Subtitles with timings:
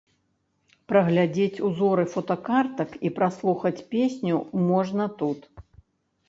[0.91, 4.35] Праглядзець узоры фотакартак і праслухаць песню
[4.71, 5.39] можна тут.